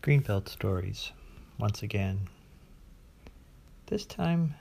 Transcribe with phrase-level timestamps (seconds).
[0.00, 1.10] Greenbelt Stories,
[1.58, 2.28] once again.
[3.86, 4.54] This time,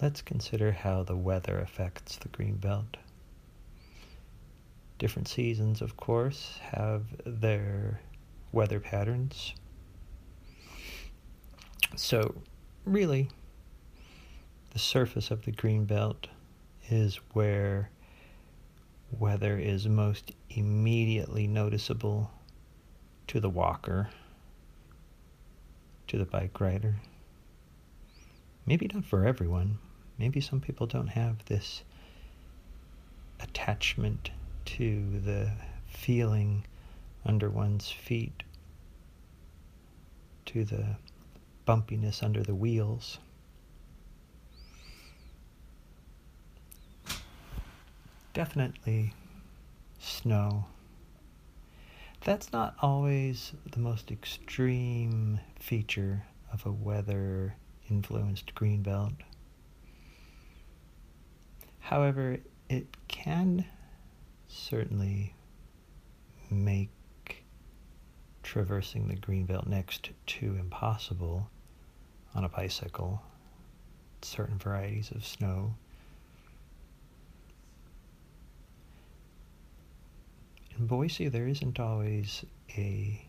[0.00, 2.94] let's consider how the weather affects the Greenbelt.
[5.00, 8.00] Different seasons, of course, have their
[8.52, 9.52] weather patterns.
[11.96, 12.36] So,
[12.84, 13.28] really,
[14.70, 16.26] the surface of the Greenbelt
[16.88, 17.90] is where
[19.10, 22.30] weather is most immediately noticeable
[23.28, 24.10] to the walker,
[26.08, 26.96] to the bike rider.
[28.66, 29.78] Maybe not for everyone.
[30.18, 31.82] Maybe some people don't have this
[33.40, 34.30] attachment
[34.64, 35.50] to the
[35.86, 36.64] feeling
[37.26, 38.42] under one's feet,
[40.46, 40.96] to the
[41.66, 43.18] bumpiness under the wheels.
[48.32, 49.14] Definitely
[49.98, 50.66] snow
[52.24, 57.54] that's not always the most extreme feature of a weather
[57.90, 59.14] influenced greenbelt.
[61.80, 62.38] However,
[62.70, 63.66] it can
[64.48, 65.34] certainly
[66.50, 66.90] make
[68.42, 71.50] traversing the greenbelt next to impossible
[72.34, 73.22] on a bicycle.
[74.22, 75.74] Certain varieties of snow
[80.84, 82.44] in Boise, there isn't always
[82.76, 83.26] a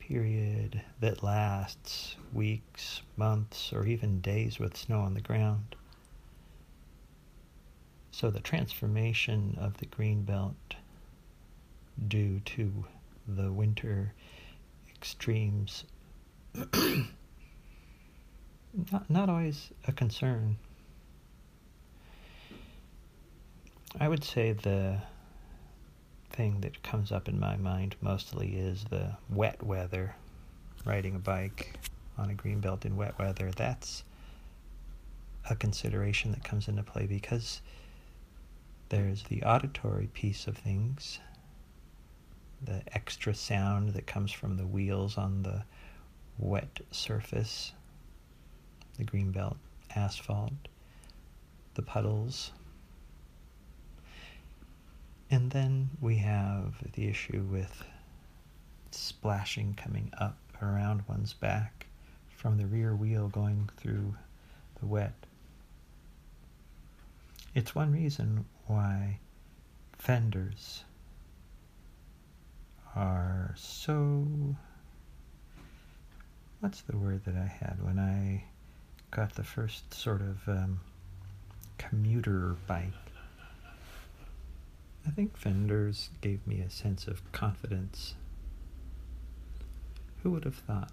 [0.00, 5.76] period that lasts weeks, months, or even days with snow on the ground.
[8.10, 10.74] So the transformation of the green belt
[12.08, 12.84] due to
[13.28, 14.12] the winter
[14.96, 15.84] extremes
[18.90, 20.56] not, not always a concern.
[24.00, 24.98] I would say the
[26.38, 30.14] thing that comes up in my mind mostly is the wet weather.
[30.84, 31.80] Riding a bike
[32.16, 34.04] on a green belt in wet weather, that's
[35.50, 37.60] a consideration that comes into play because
[38.88, 41.18] there's the auditory piece of things,
[42.62, 45.64] the extra sound that comes from the wheels on the
[46.38, 47.72] wet surface,
[48.96, 49.56] the green belt
[49.96, 50.68] asphalt,
[51.74, 52.52] the puddles
[55.38, 57.84] and then we have the issue with
[58.90, 61.86] splashing coming up around one's back
[62.28, 64.16] from the rear wheel going through
[64.80, 65.14] the wet.
[67.54, 69.20] It's one reason why
[69.96, 70.82] fenders
[72.96, 74.26] are so.
[76.58, 78.42] What's the word that I had when I
[79.12, 80.80] got the first sort of um,
[81.78, 83.07] commuter bike?
[85.06, 88.14] I think fenders gave me a sense of confidence.
[90.22, 90.92] Who would have thought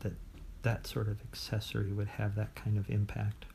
[0.00, 0.14] that
[0.62, 3.46] that sort of accessory would have that kind of impact?